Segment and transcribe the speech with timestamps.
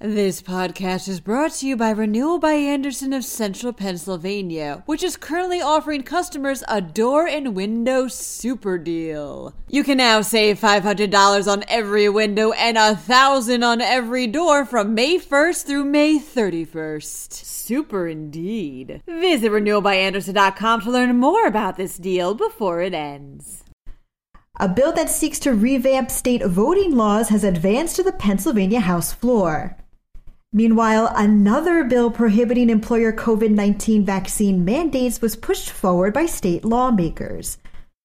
[0.00, 5.16] This podcast is brought to you by Renewal by Andersen of Central Pennsylvania, which is
[5.16, 9.54] currently offering customers a door and window super deal.
[9.66, 15.18] You can now save $500 on every window and 1,000 on every door from May
[15.18, 17.32] 1st through May 31st.
[17.32, 19.02] Super indeed.
[19.04, 23.64] Visit renewalbyandersen.com to learn more about this deal before it ends.
[24.60, 29.12] A bill that seeks to revamp state voting laws has advanced to the Pennsylvania House
[29.12, 29.76] floor.
[30.52, 37.58] Meanwhile, another bill prohibiting employer COVID 19 vaccine mandates was pushed forward by state lawmakers.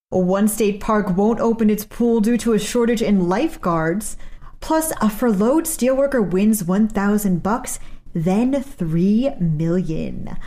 [0.09, 4.17] One state park won't open its pool due to a shortage in lifeguards.
[4.59, 7.79] Plus, a furloughed steelworker wins 1,000 bucks,
[8.13, 10.37] then 3 million.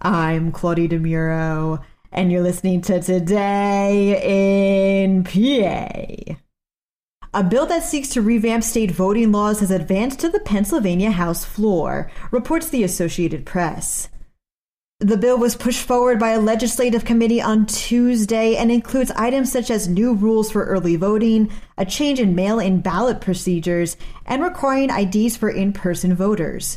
[0.00, 6.34] I'm Claudia DeMuro, and you're listening to Today in PA.
[7.34, 11.46] A bill that seeks to revamp state voting laws has advanced to the Pennsylvania House
[11.46, 14.10] floor, reports the Associated Press.
[15.00, 19.70] The bill was pushed forward by a legislative committee on Tuesday and includes items such
[19.70, 24.90] as new rules for early voting, a change in mail in ballot procedures, and requiring
[24.90, 26.76] IDs for in person voters.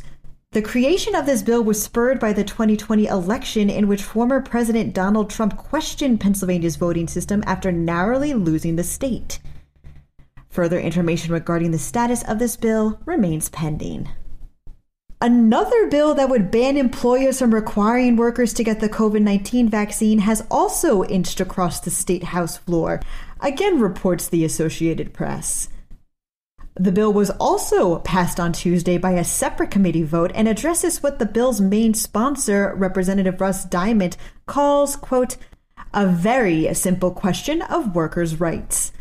[0.54, 4.94] The creation of this bill was spurred by the 2020 election, in which former President
[4.94, 9.40] Donald Trump questioned Pennsylvania's voting system after narrowly losing the state.
[10.56, 14.08] Further information regarding the status of this bill remains pending.
[15.20, 20.20] Another bill that would ban employers from requiring workers to get the COVID 19 vaccine
[20.20, 23.02] has also inched across the state house floor,
[23.42, 25.68] again, reports the Associated Press.
[26.76, 31.20] The bill was also passed on Tuesday by a separate committee vote and addresses what
[31.20, 35.36] the bill's main sponsor, Representative Russ Diamond, calls, quote,
[35.94, 38.94] a very simple question of workers' rights.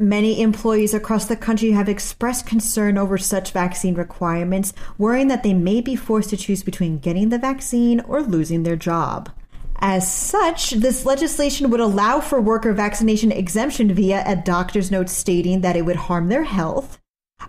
[0.00, 5.54] Many employees across the country have expressed concern over such vaccine requirements, worrying that they
[5.54, 9.30] may be forced to choose between getting the vaccine or losing their job.
[9.78, 15.60] As such, this legislation would allow for worker vaccination exemption via a doctor's note stating
[15.60, 16.98] that it would harm their health,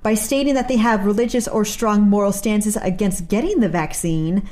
[0.04, 4.48] by stating that they have religious or strong moral stances against getting the vaccine,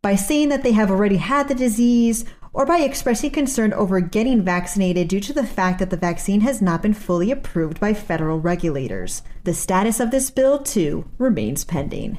[0.00, 4.40] by saying that they have already had the disease, or by expressing concern over getting
[4.40, 8.40] vaccinated due to the fact that the vaccine has not been fully approved by federal
[8.40, 9.22] regulators.
[9.42, 12.18] The status of this bill, too, remains pending.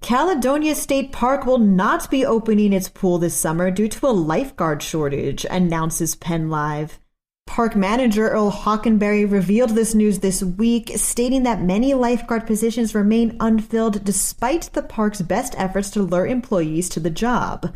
[0.00, 4.82] Caledonia State Park will not be opening its pool this summer due to a lifeguard
[4.82, 7.00] shortage, announces Penn Live.
[7.46, 13.36] Park manager Earl Hockenberry revealed this news this week, stating that many lifeguard positions remain
[13.40, 17.72] unfilled despite the park's best efforts to lure employees to the job.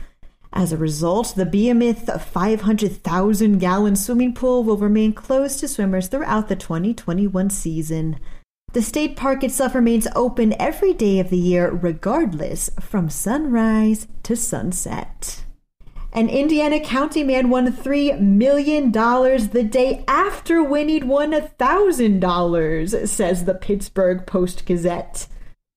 [0.52, 6.48] As a result, the Behemoth 500,000 gallon swimming pool will remain closed to swimmers throughout
[6.48, 8.18] the 2021 season.
[8.72, 14.36] The state park itself remains open every day of the year, regardless, from sunrise to
[14.36, 15.44] sunset.
[16.12, 24.26] An Indiana County man won $3 million the day after winning $1,000, says the Pittsburgh
[24.26, 25.28] Post Gazette.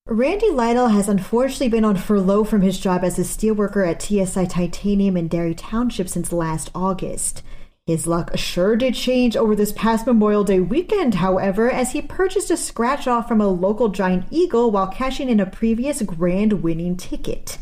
[0.07, 4.45] Randy Lytle has unfortunately been on furlough from his job as a steelworker at TSI
[4.47, 7.43] Titanium in Derry Township since last August.
[7.85, 12.49] His luck sure did change over this past Memorial Day weekend, however, as he purchased
[12.49, 16.97] a scratch off from a local Giant Eagle while cashing in a previous grand winning
[16.97, 17.59] ticket.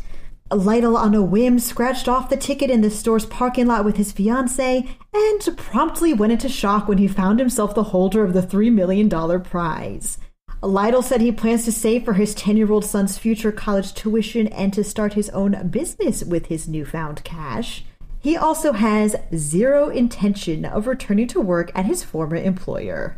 [0.50, 4.12] Lytle, on a whim, scratched off the ticket in the store's parking lot with his
[4.12, 8.72] fiancee and promptly went into shock when he found himself the holder of the $3
[8.72, 9.08] million
[9.42, 10.18] prize.
[10.62, 14.46] Lytle said he plans to save for his 10 year old son's future college tuition
[14.48, 17.84] and to start his own business with his newfound cash.
[18.18, 23.16] He also has zero intention of returning to work at his former employer.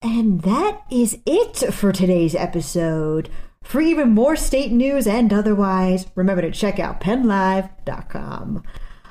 [0.00, 3.28] And that is it for today's episode.
[3.62, 8.62] For even more state news and otherwise, remember to check out pennlive.com.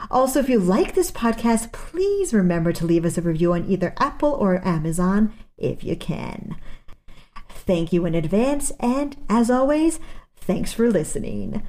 [0.09, 3.93] Also, if you like this podcast, please remember to leave us a review on either
[3.99, 6.55] Apple or Amazon if you can.
[7.71, 10.01] Thank you in advance, and as always,
[10.35, 11.63] thanks for listening.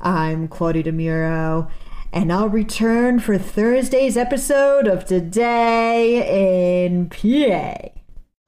[0.00, 1.70] I'm Claudia DeMuro,
[2.10, 8.01] and I'll return for Thursday's episode of Today in PA.